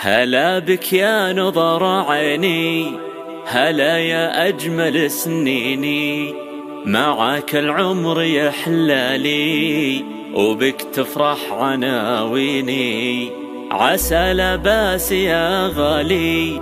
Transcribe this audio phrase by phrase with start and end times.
[0.00, 2.98] هلا بك يا نظر عيني
[3.46, 6.34] هلا يا أجمل سنيني.
[6.84, 13.30] معاك العمر يحلالي وبك تفرح عناويني.
[13.70, 16.60] عسى لباس يا غالي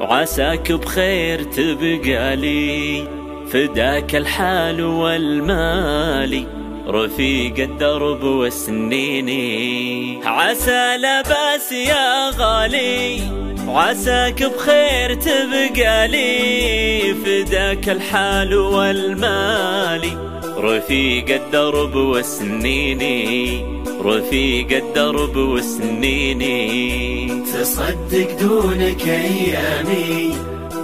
[0.00, 3.04] وعساك بخير تبقى لي
[3.50, 6.46] فداك الحال والمالي
[6.88, 13.20] رفيق الدرب وسنيني عسى لباس يا غالي
[13.68, 17.14] وعساك بخير تبقى لي.
[17.24, 23.64] فداك الحال والمالي رفيق الدرب وسنيني
[24.00, 30.34] رفيق الدرب وسنيني تصدق دونك ايامي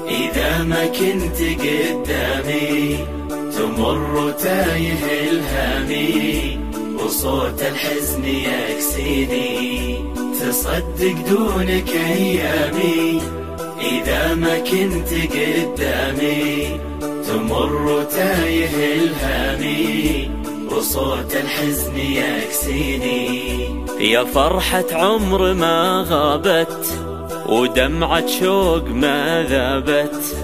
[0.08, 3.21] إذا ما كنت قدامي.
[3.76, 6.58] تمر تايه الهامي
[6.98, 9.98] وصوت الحزن يكسيني.
[10.40, 13.22] تصدق دونك ايامي
[13.80, 16.80] إذا ما كنت قدامي.
[17.00, 20.30] تمر تايه الهامي
[20.70, 23.30] وصوت الحزن يكسيني.
[24.00, 26.86] يا فرحة عمر ما غابت
[27.48, 30.41] ودمعة شوق ما ذابت.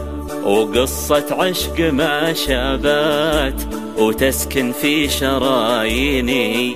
[0.49, 3.69] وقصة عشق ما شابت
[3.99, 6.75] وتسكن في شراييني.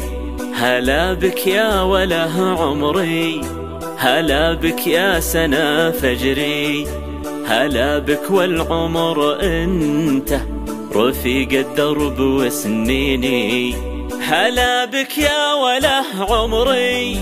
[0.55, 3.41] هلا بك يا وله عمري
[3.99, 6.87] هلا بك يا سنة فجري.
[7.47, 10.41] هلا بك والعمر انت
[10.95, 13.75] رفيق الدرب وسنيني.
[14.23, 17.17] هلا بك يا وله عمري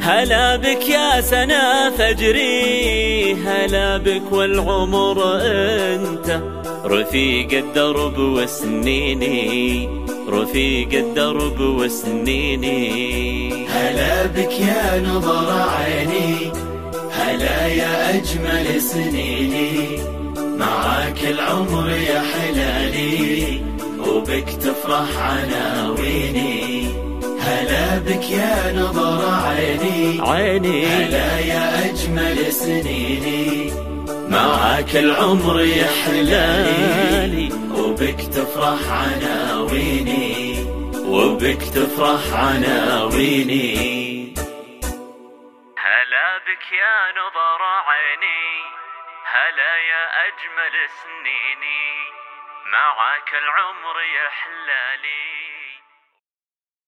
[0.00, 3.07] هلا بك يا سنة فجري.
[3.46, 6.42] هلا بك والعمر انت.
[6.84, 9.88] رفيق الدرب وسنيني
[10.28, 16.52] رفيق الدرب وسنيني هلا بك يا نظر عيني.
[17.12, 19.98] هلا يا أجمل سنيني
[20.36, 23.60] معاك العمر يا حلالي.
[23.98, 26.88] وبك تفرح عناويني.
[27.48, 30.20] هلا بك يا نظر عيني.
[30.30, 30.86] عيني.
[30.86, 33.72] هلا يا أجمل سنيني.
[34.30, 37.48] معاك العمر يا حلالي
[37.78, 40.28] وبك تفرح عناويني.
[41.14, 43.74] وبك تفرح عناويني.
[45.86, 48.44] هلا بك يا نظر عيني.
[49.34, 51.88] هلا يا أجمل سنيني.
[52.72, 55.37] معاك العمر يحلالي